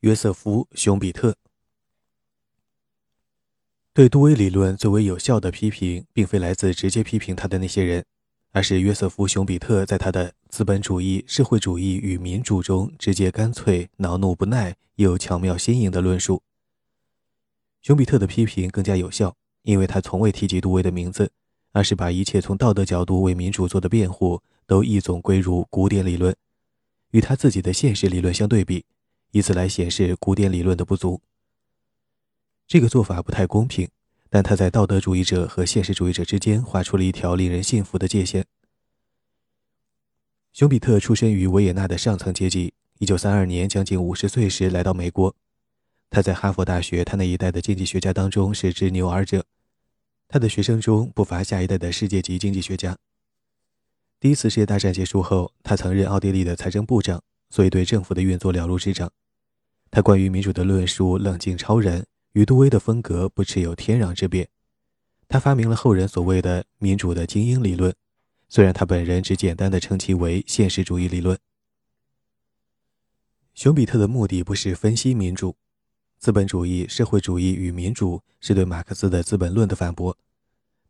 [0.00, 1.34] 约瑟夫·熊彼特。
[3.92, 8.04] 对杜威理论最为有效的批评，并非来自直接批评他的那些人，
[8.52, 16.42] 而是约瑟夫·熊彼特在他的《资本主义、社会主义与民主》中直接干脆、恼怒不耐又巧妙新颖的论述。
[17.82, 21.32] 熊彼特的批评更加有效，因为他从未提及杜威的名字，
[21.72, 26.32] 而是把一切从道德角度为民主做的辩护都一总归入古典理论，
[27.10, 28.84] 与他自己的现实理论相对比，
[29.30, 31.20] 以此来显示古典理论的不足。
[32.66, 33.88] 这个做法不太公平，
[34.28, 38.44] 但他在道德主义者和现实主义者之间画出了一条令人信服的界限。
[40.52, 42.74] 熊彼特出生于维也纳的上层阶级。
[42.98, 45.36] 1932年，将近50岁时来到美国。
[46.10, 49.44] 他在哈佛大学他那一代的经济学家当中是执牛耳者。
[50.26, 52.98] 他的学生中不乏下一代的世界级经济学家。
[54.18, 59.10] 第一次世界大战结束后，他曾任奥地利的财政部长，所以对政府的运作了如指掌。
[59.90, 62.04] 他关于民主的论述冷静超然。
[62.32, 64.48] 与杜威的风格不持有天壤之别。
[65.28, 67.92] 他发明了后人所谓的“民主的精英理论”，
[68.48, 71.36] 虽然他本人只简单的称其为现实主义理论。
[73.54, 75.56] 熊彼特的目的不是分析民主、
[76.18, 80.16] 资本主义、社会主义与民主，是对马克思的《资本论》的反驳。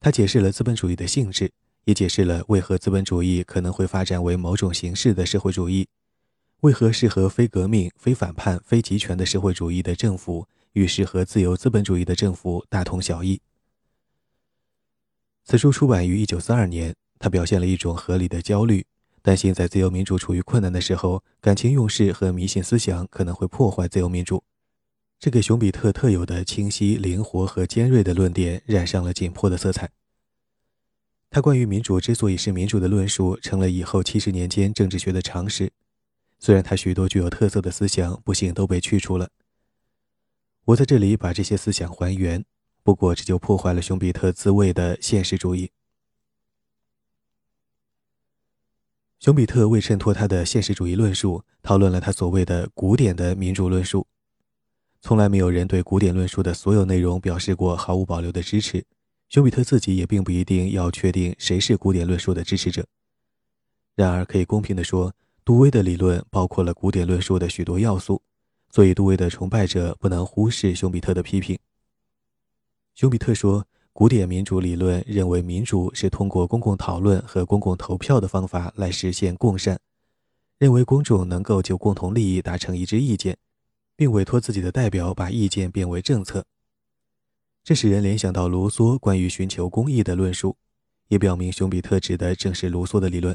[0.01, 1.51] 他解释了资本主义的性质，
[1.85, 5.89] 也解释了为何资本主义可能会发展为某种形式的社会主义，
[6.61, 10.47] 为何适合非革命、非反叛、非集权的社会主义的政府。
[10.75, 13.41] 与适合自由资本主义的政府大同小异。
[15.43, 16.95] 此书出版于1942年。
[17.19, 18.87] 他表现了一种合理的焦虑，
[19.23, 24.45] 担心在自由民主处于困难的时候，感情用事和迷信思想可能会破坏自由民主。
[25.19, 29.91] 这给熊彼特特有的清晰、灵活和尖锐的论点染上了紧迫的色彩。
[31.29, 35.73] 他关于民主之所以是民主的论述，成了以后七十年间政治学的常识。
[36.39, 39.31] 虽然他许多具有特色的思想不幸都被去除了。
[40.67, 42.45] 我在这里把这些思想还原，
[42.83, 45.71] 不过这就破坏了熊彼特自卫的现实主义。
[49.19, 54.07] 熊彼特为衬托他的现实主义论述，讨论了他所谓的古典的民主论述。
[55.01, 58.85] 从来没有人对古典论述的所有内容表示过毫无保留的支持，
[59.29, 62.87] 熊彼特自己也并不一定要确定谁是古典论述的支持者。
[63.97, 65.13] 然而，可以公平地说，
[65.49, 68.21] 杜威的理论包括了古典论述的许多要素。
[68.69, 71.59] 所以，杜威的崇拜者不能忽视熊彼特的批评。
[72.95, 73.65] 熊彼特说，
[73.95, 79.81] 古典民主理论认为，民主是通过公共讨论和公共投票的方法来实现共善，
[80.59, 83.39] 认为公众能够就共同利益达成一致意见，
[83.97, 86.45] 并委托自己的代表把意见变为政策。
[87.65, 90.59] 这使人联想到卢梭关于寻求公义的论述，
[91.09, 93.35] 也表明熊彼特指的正是卢梭的理论。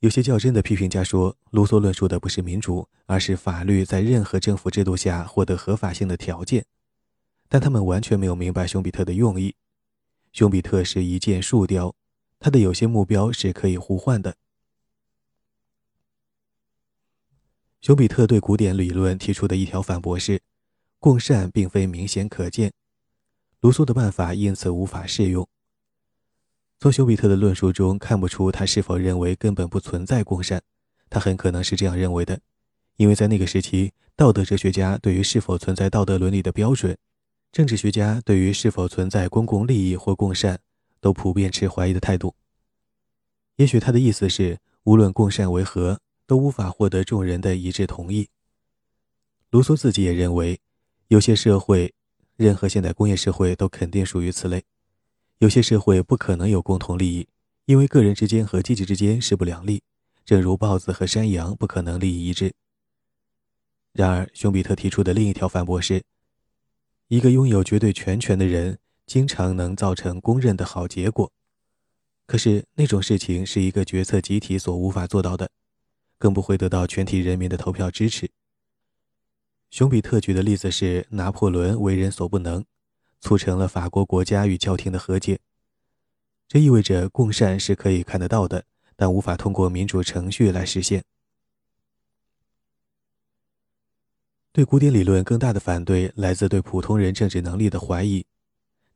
[0.00, 6.64] 有些较真的批评家说，卢梭论述的不是民主，而是法律在任何政府制度下获得合法性的条件。
[7.48, 9.56] 但他们完全没有明白熊彼特的用意。
[10.32, 11.96] 熊彼特是一箭数雕，
[12.38, 14.36] 他的有些目标是可以互换的。
[17.80, 20.42] 熊彼特对古典理论提出的一条反驳是：
[21.00, 22.72] 共善并非明显可见，
[23.60, 25.48] 卢梭的办法因此无法适用。
[26.80, 30.62] 从休比特的论述中看不出他是否认为根本不存在共善，
[31.10, 32.40] 他很可能是这样认为的，
[32.96, 36.96] 因为在那个时期，道德哲学家对于是否存在道德伦理的标准，
[37.50, 40.60] 政治学家对于是否存在公共利益或共善，
[41.00, 42.36] 都普遍持怀疑的态度。
[43.56, 48.28] 也许他的意思是，无论共善为何，都无法获得众人的一致同意。
[49.50, 50.60] 卢梭自己也认为，
[51.08, 51.92] 有些社会，
[52.36, 54.62] 任何现代工业社会都肯定属于此类。
[55.38, 57.28] 有些社会不可能有共同利益，
[57.66, 59.80] 因为个人之间和阶级之间势不两立，
[60.24, 62.52] 正如豹子和山羊不可能利益一致。
[63.92, 66.02] 然而，熊彼特提出的另一条反驳是：
[67.06, 71.30] 一个拥有绝对全权的人经常能造成公认的好结果，
[72.26, 75.48] 可是那种事情是一个决策集体所无法做到的，
[76.18, 78.28] 更不会得到全体人民的投票支持。
[79.70, 82.64] 熊彼特举的例子是拿破仑为人所不能。
[83.20, 85.40] 促成了法国国家与教廷的和解，
[86.46, 88.64] 这意味着共善是可以看得到的，
[88.96, 91.04] 但无法通过民主程序来实现。
[94.52, 98.24] 对古典理论更大的反对来自对普通人政治能力的怀疑，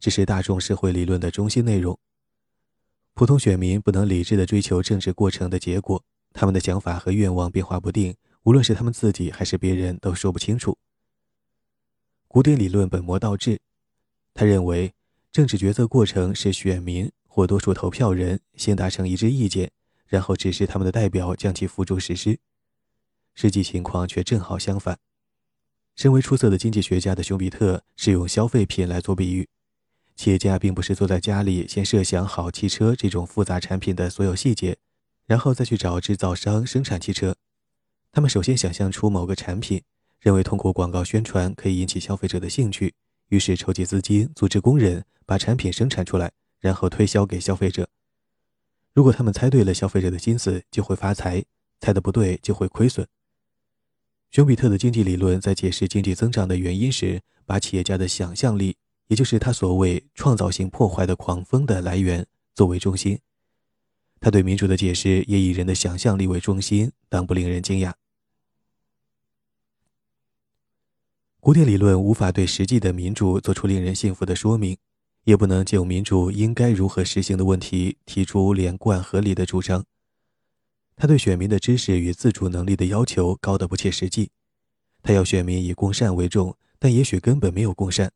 [0.00, 1.98] 这是大众社会理论的中心内容。
[3.14, 6.02] 普通选民不能理智地追求政治过程的结果，
[6.32, 10.78] 他们的想法和愿望变化不定，无论是他们自己还是别人都说不清楚。
[12.26, 13.60] 古典理论本末倒置。
[14.34, 14.92] 他认为，
[15.30, 19.70] 政治决策过程是选民或多数投票人先达成一致意见，
[20.06, 22.38] 然后指示他们的代表将其付诸实施。
[23.34, 24.98] 实际情况却正好相反。
[25.96, 29.48] 身为出色的经济学家的熊彼特是用消费品来做比喻。
[30.14, 34.76] 企业家并不是坐在家里先设想好汽车这种复杂产品的所有细节，
[35.26, 37.36] 然后再去找制造商生产汽车。
[38.10, 39.82] 他们首先想象出某个产品，
[40.20, 42.94] 认为通过广告宣传可以引起消费者的兴趣，
[43.32, 46.30] 于是筹集资金，组织工人把产品生产出来，
[46.60, 47.88] 然后推销给消费者。
[48.92, 51.40] 如果他们猜对了消费者的心思，就会发财；
[51.80, 53.08] 猜的不对，就会亏损。
[54.30, 58.76] 熊彼特的经济理论在解释经济增长的原因时，把企业家的想象力。
[59.08, 63.18] 也就是他所谓创造性破坏的狂风的来源作为中心，
[64.20, 67.94] 他对民主的解释也以人的想象力为中心，当不令人惊讶。
[71.44, 74.76] 古典理论无法对实际的民主做出令人信服的说明，
[75.24, 79.84] 也不能就民主应该如何实行的问题提出连贯合理的主张。
[80.94, 84.30] 他对选民的知识与自主能力的要求高得不切实际，
[85.02, 88.12] 他要选民以共善为重，但也许根本没有共善。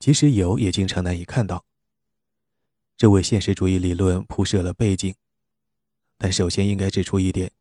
[0.00, 1.64] 即使有，也经常难以看到。
[2.96, 5.14] 这为现实主义理论铺设了背景。
[6.16, 7.52] 但首先应该指出一点：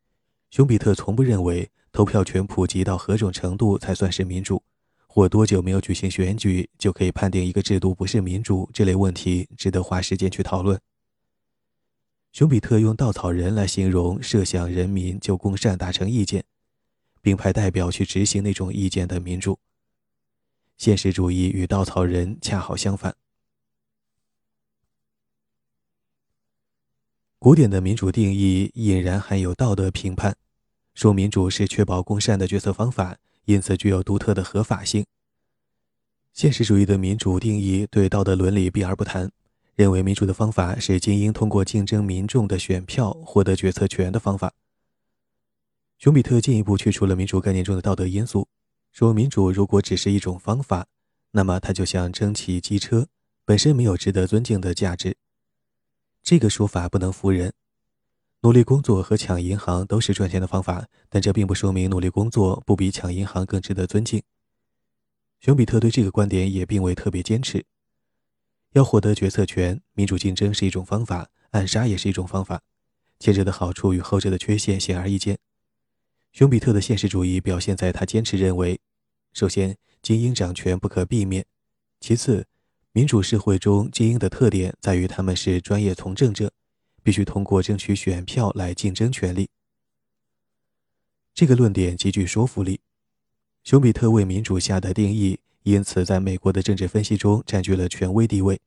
[0.49, 4.63] 熊彼特从不认为投票权普及到何种程度才算是民主，
[5.17, 10.79] 或多久没有举行选举就可以判定一个制度不是民主这类问题值得花时间去讨论。
[12.31, 16.45] 熊彼特用稻草人来形容设想人民就公善达成意见，
[17.19, 19.57] 并派代表去执行那种意见的民主。
[20.77, 23.15] 现实主义与稻草人恰好相反。
[27.39, 30.35] 古典的民主定义隐然含有道德评判，
[30.93, 33.17] 说民主是确保公善的决策方法，
[33.47, 35.05] 因此具有独特的合法性。
[36.33, 39.31] 现实主义的民主定义对道德伦理避而不谈，
[39.75, 44.53] 认为民主的方法是精英通过竞争民众的选票获得决策权的方法。
[45.97, 48.47] 熊彼特进一步去除了民主概念中的道德因素。
[48.91, 50.87] 说民主如果只是一种方法，
[51.31, 53.07] 那么它就像蒸汽机车，
[53.45, 55.15] 本身没有值得尊敬的价值。
[56.23, 57.53] 这个说法不能服人。
[58.41, 64.21] 努力工作和抢银行都是赚钱的方法，但这并不说明努力工作不比抢银行更值得尊敬。
[65.39, 67.65] 熊彼特对这个观点也并未特别坚持。
[68.73, 72.61] 要获得决策权，民主竞争是一种方法，暗杀也是一种方法，
[73.19, 75.39] 前者的好处与后者的缺陷显而易见。
[76.31, 78.79] 熊彼特的现实主义表现在他坚持认为。
[79.33, 81.43] 首先，精英掌权不可避免；
[81.99, 82.47] 其次，
[82.91, 86.51] 民主社会中精英的特点在于他们是专业从政者，
[87.07, 89.47] 必须通过争取选票来竞争权力。
[91.33, 92.81] 这个论点极具说服力。
[93.63, 98.59] 熊彼特为民主下的定义，因此在美国的政治分析中占据了权威地位。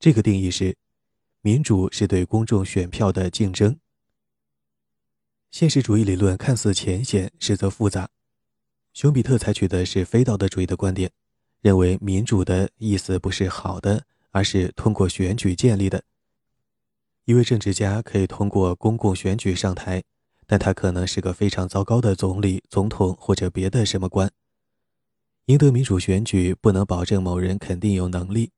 [0.00, 0.76] 这个定义是：
[1.40, 3.78] 民主是对公众选票的竞争。
[5.52, 8.10] 现实主义理论看似浅显，实则复杂。
[8.92, 11.08] 熊彼特采取的是非道德主义的观点，
[11.60, 16.02] 认为民主的意思不是好的，而是通过选举建立的。
[17.24, 20.02] 一位政治家可以通过公共选举上台，
[20.46, 24.28] 但他可能是个非常糟糕的总理、总统或者别的什么官。
[25.46, 28.50] 赢得民主选举不能保证某人肯定有能力。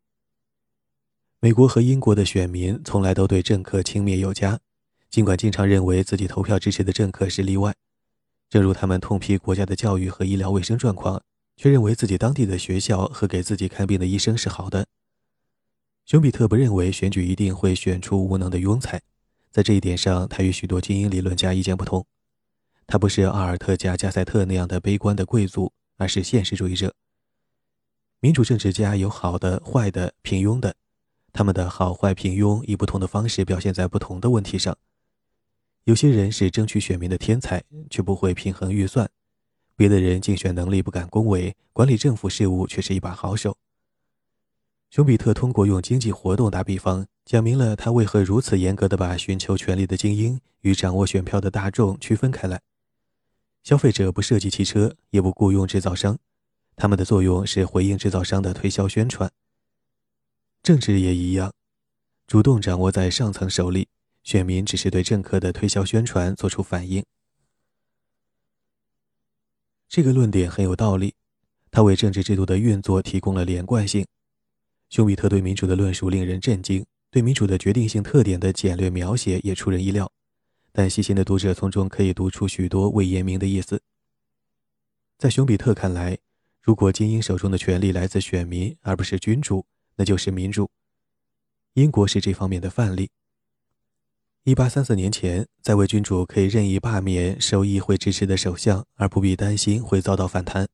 [1.40, 4.58] 美国和英国的选民从来都对政客轻蔑有加，
[5.11, 7.75] 尽管经常认为自己投票支持的政客是例外。
[8.49, 11.23] 正如他们痛批国家的教育和医疗卫生状况，
[11.56, 14.87] 却认为自己当地的学校和给自己看病的医生是好的。
[16.06, 19.00] 熊彼特不认为选举一定会选出无能的庸才，
[19.50, 22.06] 在这一点上，他与许多精英理论家意见不同。
[22.87, 26.94] 他不是阿尔特加加塞特那样的悲观的贵族，而是现实主义者。
[28.20, 30.75] 民主政治家有好的、坏的、平庸的，
[31.32, 34.76] 他们的好坏、平庸以不同的方式表现在不同的问题上。
[35.84, 39.06] 有些人是争取选民的天才，却不会平衡预算；
[39.75, 43.56] 别的人竞选能力不敢恭维，管理政府事务却是一把好手。
[44.95, 52.61] 熊彼特通过用经济活动打比方，讲明了他为何如此严格地把寻求权力的精英与掌握选票的大众区分开来。
[53.65, 56.17] 消费者不设计汽车，也不雇佣制造商，
[56.77, 59.29] 他们的作用是回应制造商的推销宣传。
[60.63, 61.53] 政治也一样，
[62.29, 63.89] 主动掌握在上层手里。
[64.23, 67.05] 选民只是对政客的推销宣传做出反应。
[69.89, 71.15] 这个论点很有道理，
[71.73, 74.07] 它为政治制度的运作提供了连贯性。
[74.91, 80.11] 休比特对民主的论述令人震惊，对民主的决定性特点的简略描写也出人意料，
[80.73, 83.81] 但细心的读者从中可以读出许多未言明的意思。
[85.19, 86.19] 在熊彼特看来，
[86.61, 89.64] 如果精英手中的权力来自选民而不是君主，
[89.97, 90.71] 那就是民主。
[91.75, 93.11] 英国是这方面的范例。
[94.45, 100.69] 一八三四年前，在位君主可以任意罢免受议会支持的首相，而不必担心会遭到反弹。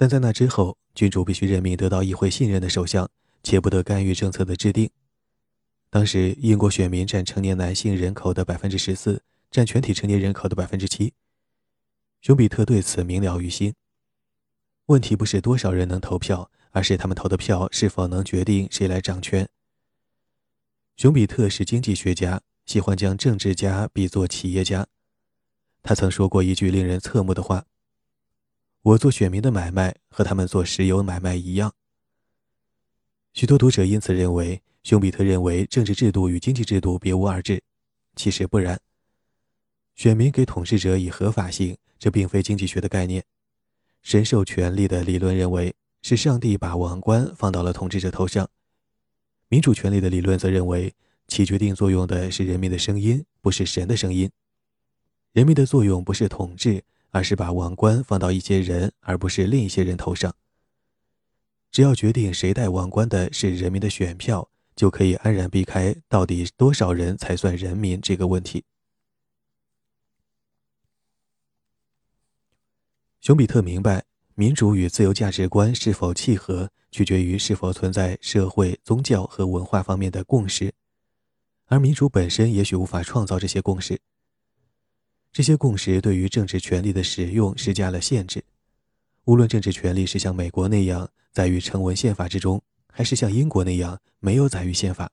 [0.00, 3.06] 但在那之后，君主必须任命得到议会信任的首相，
[3.42, 4.88] 且不得干预政策的制定。
[5.90, 11.12] 当时，英国选民占成年男性人口的百分之十四，占全体成年人口的百分之七。
[12.22, 13.74] 熊彼特对此明了于心。
[14.86, 19.46] 问题不是多少人能投票，而是他们投的票是否能决定谁来掌权。
[20.96, 24.86] 熊彼特是经济学家，喜欢将政治家比作企业家。
[25.82, 27.66] 他曾说过一句令人侧目的话
[28.82, 31.74] ：“我做选民的买卖和他们做石油买卖一样。”
[33.32, 37.62] 许多读者因此认为，熊彼特认为政治制度与经济制度别无二致。
[38.16, 38.80] 其实不然，
[39.94, 41.76] 选民给统治者以合法性。
[42.00, 43.22] 这并非经济学的概念。
[44.00, 48.48] 神授权力的理论认为，是上帝把王冠放到了统治者头上。
[49.48, 50.94] 民主权力的理论则认为，
[51.28, 54.30] 起决定作用的是人民的声音，不是神的声音。
[55.34, 60.34] 人民的作用不是统治，而是把王冠放到一些人，而不是另一些人头上。
[61.70, 68.64] 只要决定谁戴王冠的是人民的选票，就可以安然避开到底多少人才算人民这个问题。
[73.20, 80.72] 熊彼特明白，民主与自由价值观是否契合，取决于是否存在社会、宗教和文化方面的共识，
[81.66, 84.00] 而民主本身也许无法创造这些共识。
[85.32, 88.44] 这些共识对于政治权力的使用施加了限制，
[89.24, 95.10] 无论政治权力是像美国那样载于成文宪法之中，还是像英国那样没有载于宪法。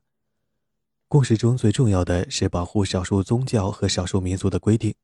[1.08, 4.94] 共识中最重要的是保护少数宗教和少数民族的规定。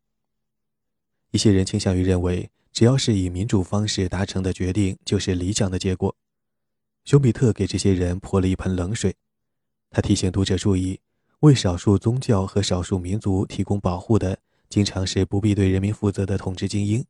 [1.30, 2.50] 一些人倾向于认为。
[2.74, 6.16] 只要是以民主方式达成的决定，就是理想的结果。
[7.04, 9.14] 熊彼特给这些人泼了一盆冷水。
[9.90, 10.98] 他提醒读者注意，
[11.38, 14.40] 为少数宗教和少数民族提供保护的，
[14.74, 17.04] 经常是不必对人民负责的统治精英。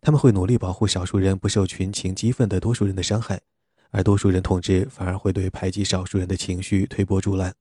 [0.00, 3.42] 他们会努力保护少数人不受群情激愤的多数人的伤害，
[3.90, 7.54] 而多数人统治反而会对排挤少数人的情绪推波助澜。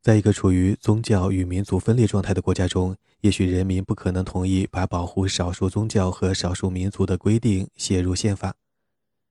[0.00, 8.54] 在一个处于宗教与民族分裂状态的国家中，也许人民不可能同意把保护少数宗教和少数民族的规定写入宪法，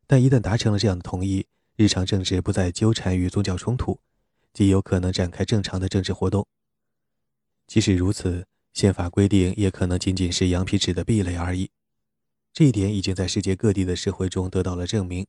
[0.05, 1.45] 但一旦达成了这样的同意，
[1.77, 4.01] 日常政治不再纠缠于宗教冲突，
[4.51, 6.45] 即有可能展开正常的政治活动。
[7.69, 11.69] 即使如此，宪法规定也可能仅仅是羊皮纸的壁垒而已。
[12.51, 15.27] 这一点已经在世界各地的社会中得到了证明，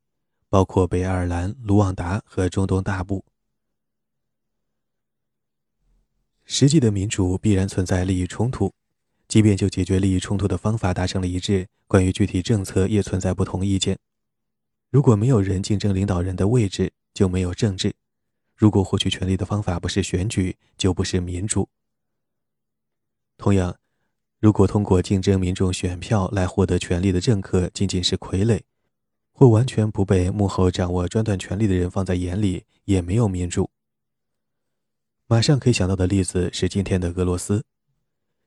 [0.49, 3.27] 包括北爱尔兰、卢旺达和中东大部。
[6.47, 8.73] 实际的民主必然存在利益冲突，
[9.29, 13.99] 即便就解决利益冲突的方法达成了一致，关于具体政策也存在不同意见。
[14.89, 17.91] 如果没有人竞争领导人的位置，就没有政治；
[18.57, 21.69] 如果获取权力的方法不是选举，就不是民主。
[23.41, 23.75] 同样，
[24.39, 28.61] 如果通过竞争民众选票来获得权力的政客仅仅是傀儡，
[29.33, 33.71] 或完全不被幕后掌握专断权力的人放在眼里，也没有民主。
[35.27, 37.65] 马上可以想到的例子是今天的俄罗斯。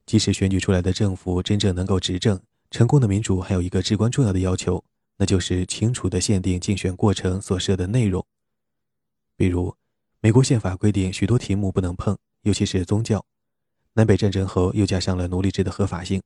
[0.05, 4.85] 即使选举出来的政府真正能够执政，成功的民主还有一个至关重要的要求，
[5.17, 8.23] 那就是清楚地限定竞选过程所涉的内容。
[9.35, 9.75] 比如，
[10.19, 13.25] 美国宪法规定许多题目不能碰，尤其是宗教。
[13.93, 16.21] 南北战争后又加上了奴隶制的合法性。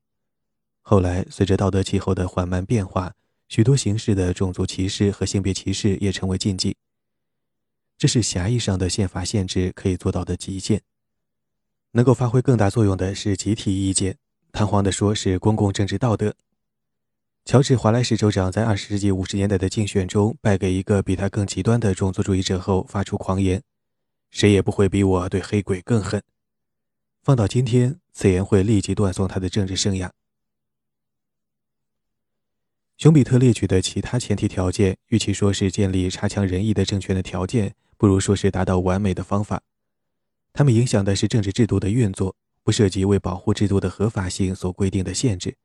[0.81, 3.13] 后来，随着道德气候的缓慢变化，
[3.49, 6.77] 许多形式的种族歧视和性别歧视也成为禁忌。
[7.97, 10.81] 这是狭义上的宪法限制可以做到的极限。
[11.91, 14.17] 能够发挥更大作用的是集体意见，
[14.51, 16.35] 堂皇的说是公共政治道德。
[17.43, 23.61] 乔治·华莱士州长在二十世纪五十年代的竞选中败给一个比他更极端的种族主义者后，发出狂言
[24.31, 26.21] ：“谁也不会比我对黑鬼更狠。”
[27.27, 30.09] 放到今天，此言会立即断送他的政治生涯。
[32.97, 37.75] 熊彼特列举的其他前提条件，与其说是建立差强人意的政权的条件。
[37.97, 39.61] 不如说是达到完美的方法，
[40.53, 45.57] 他们影响的是政治制度的运作，不涉及为保护制度的合法性所规定的限制。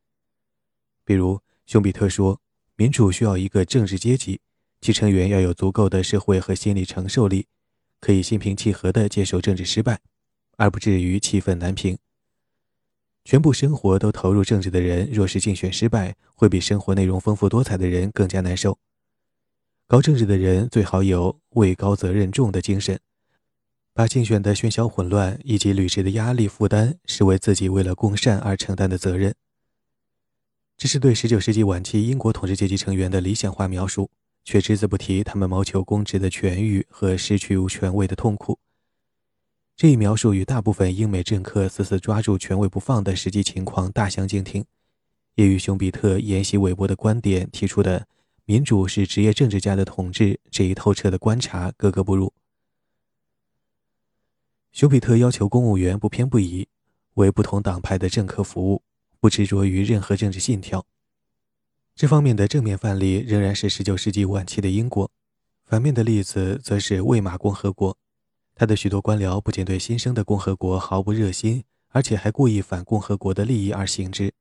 [1.05, 2.41] 比如，熊彼特说，
[2.75, 4.41] 民主需要一个政治阶级，
[4.81, 7.47] 其成员要有足够的社会和心理承受力，
[8.01, 10.01] 可以心平气和地接受政治失败，
[10.57, 11.97] 而不至于气愤难平。
[13.25, 18.77] 全部生活都投入政治的人，若是竞选失败，会比生活内容丰富多彩的人更加难受。
[19.87, 22.99] 搞政治的人最好有位高责任重的精神，
[23.93, 29.33] 把竞选的喧嚣混乱以及履职的压力负担视为自己为了共善而承担的责任。
[30.75, 34.09] 这是对19世纪晚期英国统治阶级成员的理想化描述，
[34.43, 38.59] 却只字不提他们谋求公职的权欲和失去权位的痛苦。
[39.75, 44.63] 这一描述与大部分英美政客死死抓住权位不放的实际情况大相径庭，
[45.35, 48.07] 也与熊彼特沿袭韦伯的观点提出的
[48.45, 52.31] “民主是职业政治家的统治”这一透彻的观察格格不入。
[54.71, 56.67] 熊彼特要求公务员不偏不倚，
[57.15, 58.83] 为不同党派的政客服务，
[59.19, 60.85] 不执着于任何政治信条。
[61.95, 65.11] 这方面的正面范例仍然是19世纪晚期的英国，
[65.65, 67.97] 反面的例子则是魏玛共和国。
[68.55, 74.31] 他的许多官僚不仅对新生的共和国毫不热心，而且还故意反共和国的利益而行之。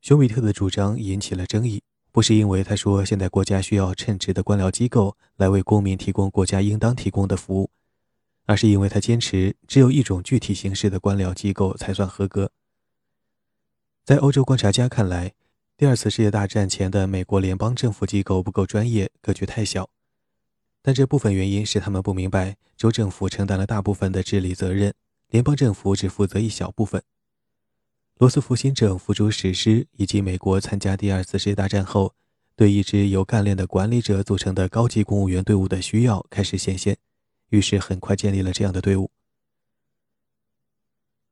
[0.00, 1.82] 熊彼特的主张引起了争议，
[2.12, 7.70] 不是因为他说现在国家需要称职的官僚机构来为公民提供国家应当提供的服务，
[8.46, 12.50] 而是因为他坚持只有一种具体形式的官僚机构才算合格。
[14.04, 15.32] 在欧洲观察家看来，
[15.76, 19.88] 第二次世界大战前的美国联邦政府机构不够专业，格局太小。
[20.86, 24.92] 但这部分原因是他们不明白，州政府承担了大部分的治理责任，
[25.30, 27.02] 联邦政府只负责一小部分。
[28.18, 32.14] 罗斯福新政付诸实施，以及美国参加第二次世界大战后，
[32.54, 36.98] 对一支由干练的管理者组成的高级公务员队伍的需要开始显现，
[37.48, 39.10] 于是很快建立了这样的队伍。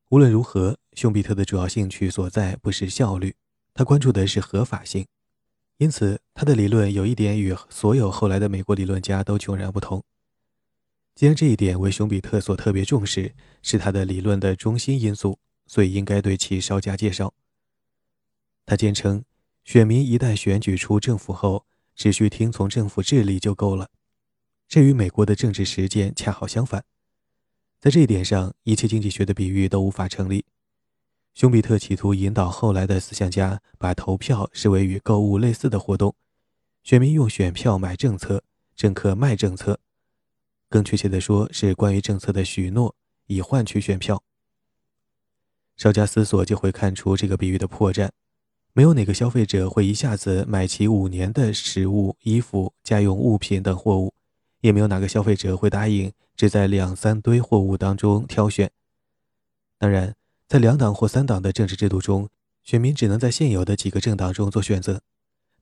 [0.08, 3.36] 无论如何，熊彼特的主要兴趣所在不是效率，
[3.74, 5.06] 他关注的是合法性。
[5.82, 10.04] 因此，他的理论有一点与所有后来的美国理论家都迥然不同。
[11.16, 17.34] 既然这一点为熊彼特所特别重视，是他的理论的中心因素，所以应该对其稍加介绍。
[18.64, 19.24] 他坚称，
[19.64, 23.90] 选民一旦选举出政府后，只需听从政府治理就够了。
[24.68, 26.84] 这与美国的政治实践恰好相反。
[27.80, 30.44] 在这一点上，一切经济学的比喻都无法成立。
[31.34, 36.14] 熊彼特企图引导后来的思想家把投票视为与购物类似的活动，
[36.82, 38.44] 选民用选票买政策，
[38.76, 39.80] 政客卖政策，
[40.68, 42.94] 更确切地说是关于政策的许诺，
[43.26, 44.22] 以换取选票。
[45.78, 48.10] 稍加思索就会看出这个比喻的破绽。
[48.74, 54.12] 没有哪个消费者会一下子买齐五年的食物、衣服、家用物品等货物，
[54.60, 58.70] 也没有哪个消费者会答应只在两三堆货物当中挑选。
[59.78, 60.14] 当然。
[60.52, 62.28] 在两党或三党的政治制度中，
[62.62, 65.00] 选民只能在现有的几个政党中做选择。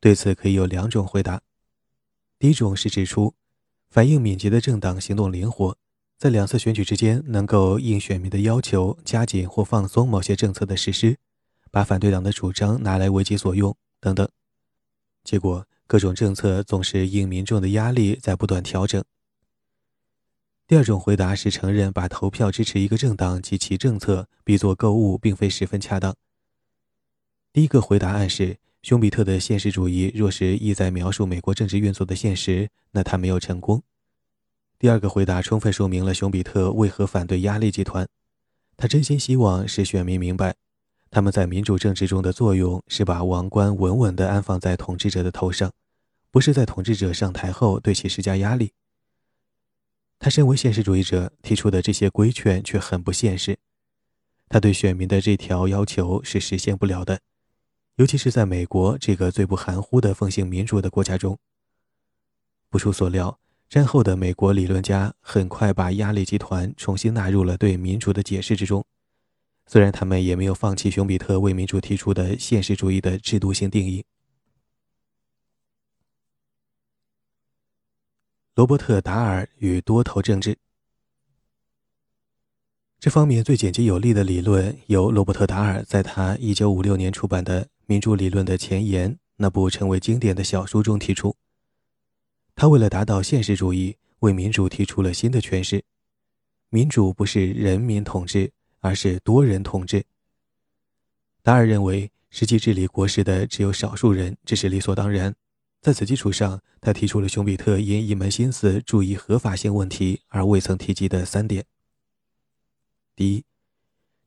[0.00, 1.42] 对此可以有两种回答：
[2.40, 3.32] 第一种是指出，
[3.88, 5.78] 反应敏捷的政党行动灵活，
[6.18, 11.16] 在两次选举之间能够应选民的要求加紧或放松某些政策的实施，
[11.70, 14.28] 把反对党的主张拿来为己所用等等。
[15.22, 19.04] 结果，各种政策总是应民众的压力在不断调整。
[20.70, 26.14] 第二种回答是承认把投票支持一个政党及其政策比作购物，并非十分恰当。
[27.52, 33.82] 第一个回答暗示，熊彼特的现实主义若是意在描述美国政治运作的现实，那他没有成功。
[34.78, 38.06] 第二个回答充分说明了熊彼特为何反对压力集团。
[38.76, 40.54] 他真心希望使选民明白，
[41.10, 45.72] 他们在民主政治中的作用是把王冠稳稳地安放在统治者的头上，
[46.30, 48.70] 不是在统治者上台后对其施加压力。
[50.20, 53.58] 他身为现实主义者提出的这些规劝却很不现实，
[54.50, 57.20] 他对选民的这条要求是实现不了的，
[57.96, 61.38] 尤其是在美国这个最不含糊的奉行民主的国家中。
[62.68, 68.84] 不出所料，战后的美国理论家很快把压力集团重新纳入了对民主的解释之中，
[69.66, 74.04] 虽然他们也没有放弃熊彼特为民主提出的现实主义的制度性定义。
[78.60, 80.58] 罗伯特·达尔与多头政治
[82.98, 91.34] 这方面最简洁有力的理论，由罗伯特·达尔在他1956年出版的《民主理论的前沿》那部成为经典的小书中提出。
[92.54, 95.82] 他为了达到现实主义，为民主提出了新的诠释：
[96.68, 100.04] 民主不是人民统治，而是多人统治。
[101.42, 105.34] 达尔认为，实际治理国事的只有少数人，这是理所当然。
[105.80, 111.64] 在此基础上，他提出了熊彼特因一门心思注意合法性问题而未曾提及的三点：
[113.16, 113.44] 第一，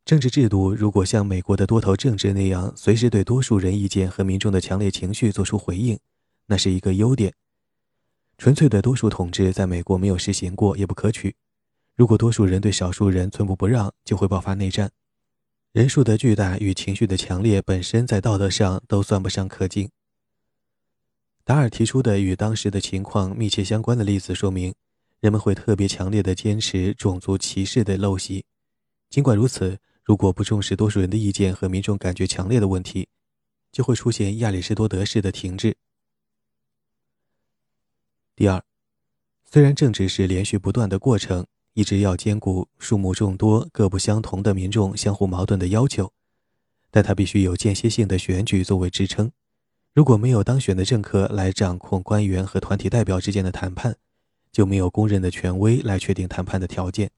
[0.04, 6.00] 政治制度如果像美国的多头政治那样，随时对多数人意见和民众的强烈情绪做出回应，
[6.48, 7.34] 那是一个优点。
[8.40, 11.36] 纯粹的多数统治在美国没有实行过，也不可取。
[11.96, 14.92] 如果多数人对少数人寸步不让，就会爆发内战。
[15.72, 19.90] 人数的巨大与情绪的强烈本身在道德上都算不上可敬。
[21.46, 24.74] 达尔提出的与当时的情况密切相关的例子说明，
[25.20, 28.46] 人们会特别强烈地坚持种族歧视的陋习。
[29.10, 33.10] 尽管如此，如果不重视多数人的意见和民众感觉强烈的问题，
[33.74, 35.76] 就会出现亚里士多德式的停滞。
[38.38, 38.64] 第二，
[39.44, 46.10] 虽然政治是连续不断的过程，一直要兼顾数目众多、各不相同的民众相互矛盾的要求，
[46.90, 49.30] 但它必须有间歇性的选举作为支撑。
[49.94, 53.96] 如果没有当选的政客来掌控官员和团体代表之间的谈判，
[54.52, 57.12] 就没有公认的权威来确定谈判的条件。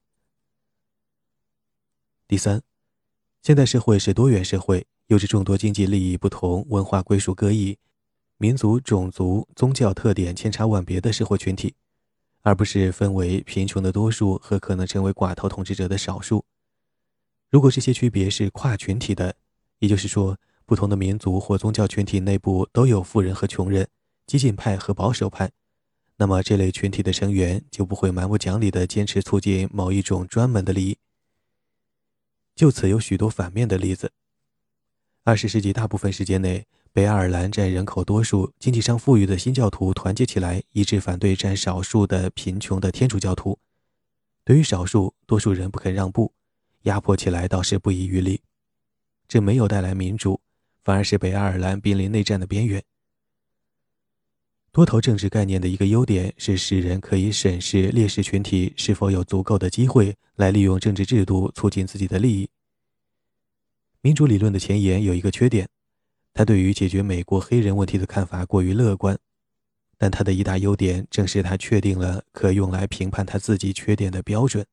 [2.28, 2.60] 第三，
[3.40, 7.78] 现代社会是多元社会，有着众多经济利益不同、文化归属各异、
[8.36, 11.74] 民族、种族、宗教特点千差万别的社会群体，
[12.42, 16.44] 而不是分为贫穷的多数和可能成为寡头统治者的少数。
[17.48, 19.34] 如果这些区别是跨群体的，
[19.78, 20.36] 也就是说，
[20.66, 23.88] 不同的民族或宗教群体内部都有富人和穷人、
[24.26, 25.52] 激进派和保守派。
[26.16, 30.98] 那么，这类群体的成员就不会蛮不讲理地坚持促进某一种专门的利益。
[32.54, 34.10] 就此有许多反面的例子。
[35.24, 43.58] 二十世纪大部分时间内，北爱尔兰占人口多数、经济上富裕的新教徒团结起来，一致反对占少数的贫穷的天主教徒。
[44.42, 46.32] 对于少数，多数人不肯让步，
[46.82, 48.40] 压迫起来倒是不遗余力。
[49.28, 50.40] 这没有带来民主，
[50.86, 52.80] 反而是北爱尔兰濒临内战的边缘。
[54.70, 62.48] 多头政治概念的一个优点是使人可以审视劣势群体是否有足够的机会来利用政治制度促进自己的利益。
[64.00, 65.68] 民主理论的前沿有一个缺点，
[66.32, 69.18] 他对于解决美国黑人问题的看法过于乐观，
[69.98, 74.64] 但他的一大优点正是他确定了可用来评判他自己缺点的标准。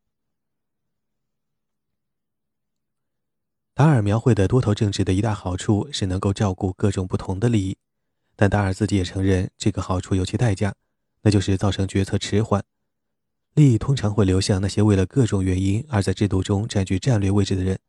[3.76, 7.76] 达尔描绘的多头政治的一大好处是能够照顾各种不同的利益。
[8.36, 10.76] 但达尔自己也承认，这个好处有其代价，
[11.24, 12.64] 那就是造成决策迟缓。
[13.56, 17.80] 利益通常会流向那些为了各种原因而在制度中占据战略位置的人。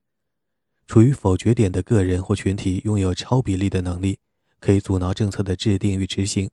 [0.86, 4.18] 处于否决点的个人或群体拥有超比例的能力，
[4.60, 6.48] 可以阻挠政策的制定与执行。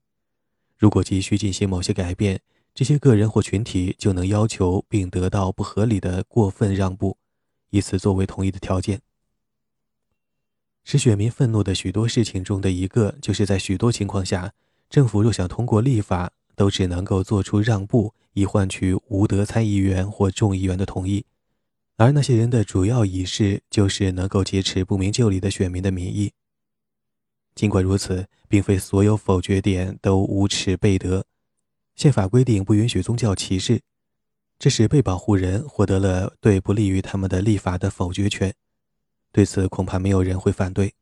[0.78, 2.42] 如果急需进行某些改变，
[2.74, 7.18] 这些个人或群体就能要求并得到不合理的过分让步，
[7.70, 9.02] 以此作为同意的条件。
[10.84, 14.52] 使选民愤怒的许多事情中的一个，就是在许多情况下，
[14.90, 21.26] 政府若想通过立法，都只能够做出让步，以换取无德参议员或众议员的同意。
[21.98, 26.32] 而那些人的主要仪式，就是能够劫持不明就里的选民的民意。
[27.54, 31.26] 尽管如此，并非所有否决点都无耻备德。
[31.96, 33.82] 宪法规定不允许宗教歧视，
[34.58, 38.52] 这使被保护人获得了对不利于他们的立法的否决权。
[39.34, 40.94] 对此，恐怕没有人会反对。